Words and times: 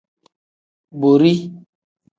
Borii. 0.99 1.39